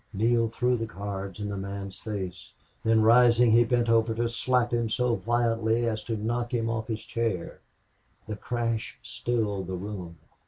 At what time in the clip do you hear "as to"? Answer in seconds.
5.87-6.17